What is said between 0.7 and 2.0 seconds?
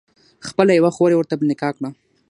یوه خور یې ورته په نکاح کړه.